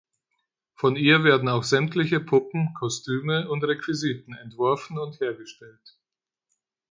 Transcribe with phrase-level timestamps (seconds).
[0.73, 5.95] Von ihr werden auch sämtliche Puppen, Kostüme und Requisiten entworfen und hergestellt.